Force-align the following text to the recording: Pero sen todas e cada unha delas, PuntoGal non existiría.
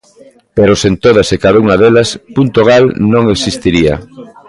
Pero 0.57 0.73
sen 0.81 0.93
todas 1.05 1.27
e 1.35 1.37
cada 1.43 1.61
unha 1.63 1.79
delas, 1.81 2.09
PuntoGal 2.35 2.83
non 3.13 3.23
existiría. 3.35 3.93